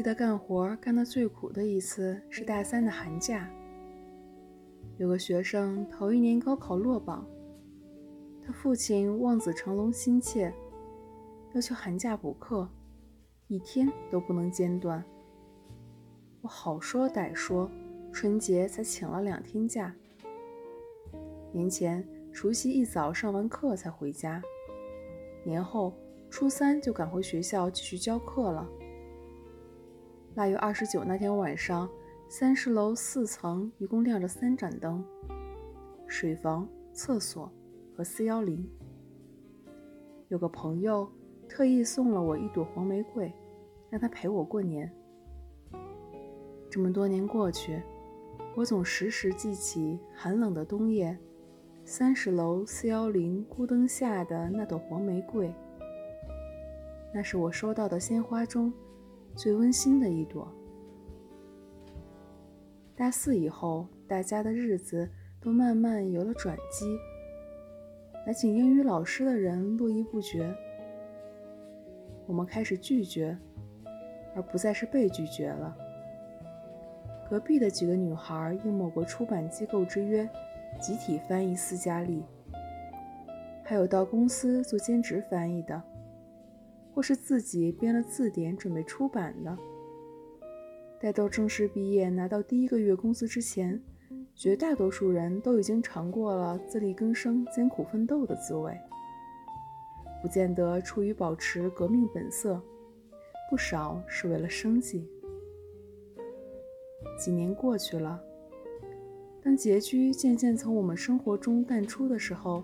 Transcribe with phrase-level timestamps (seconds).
[0.00, 3.46] 记得干活干得最苦的一次是大三的寒假。
[4.96, 7.26] 有个学生头一年高考落榜，
[8.42, 10.50] 他父亲望子成龙心切，
[11.52, 12.66] 要求寒假补课，
[13.46, 15.04] 一天都不能间断。
[16.40, 17.70] 我好说歹说，
[18.10, 19.94] 春节才请了两天假。
[21.52, 24.42] 年前除夕一早上完课才回家，
[25.44, 25.92] 年后
[26.30, 28.66] 初三就赶回学校继续教课了。
[30.40, 31.86] 腊月二十九那天晚上。
[32.26, 35.04] 三十楼四层一共亮着三盏灯，
[36.06, 37.52] 水房、厕所
[37.94, 38.66] 和四幺零。
[40.28, 41.06] 有个朋友
[41.46, 43.30] 特意送了我一朵黄玫瑰，
[43.90, 44.90] 让他陪我过年。
[46.70, 47.82] 这么多年过去，
[48.56, 51.18] 我总时时记起寒冷的冬夜，
[51.84, 55.52] 三十楼四幺零孤灯下的那朵黄玫瑰。
[57.12, 58.72] 那是我收到的鲜花中
[59.34, 60.46] 最温馨的一朵。
[62.94, 65.08] 大四以后，大家的日子
[65.40, 66.98] 都慢慢有了转机。
[68.26, 70.54] 来请英语老师的人络绎不绝。
[72.26, 73.36] 我们开始拒绝，
[74.36, 75.74] 而不再是被拒绝了。
[77.28, 80.28] 隔壁的几个女孩应某个出版机构之约，
[80.78, 82.22] 集体翻译斯嘉丽。
[83.64, 85.82] 还有到公司做兼职翻译的，
[87.00, 89.56] 或是自己编了字典准备出版的。
[91.00, 93.82] 待到正式毕业拿到第一个月工资之前，
[94.34, 98.78] 绝大多数人都已经尝过了自力更生、艰苦奋斗的滋味，
[100.20, 102.60] 不见得出于保持革命本色，
[103.48, 105.08] 不少是为了生计。
[107.18, 108.22] 几年过去了，
[109.42, 112.62] 当拮据渐渐从我们生活中淡出的时候，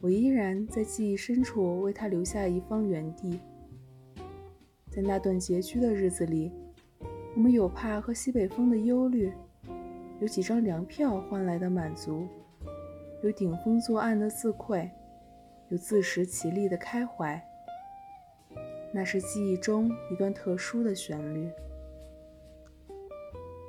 [0.00, 3.38] 我依然在记忆深处为他留下一方原地。
[4.90, 6.52] 在那段拮据的日子里。
[7.36, 9.32] 我们有怕喝西北风的忧虑，
[10.20, 12.26] 有几张粮票换来的满足，
[13.22, 14.90] 有顶风作案的自愧，
[15.68, 17.40] 有自食其力的开怀。
[18.92, 21.48] 那是记忆中一段特殊的旋律。